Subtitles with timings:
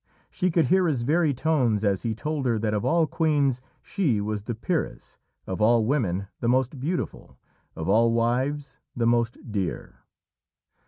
[0.31, 4.19] She could hear his very tones as he told her that of all queens she
[4.19, 7.37] was the peeress, of all women the most beautiful,
[7.75, 9.99] of all wives the most dear.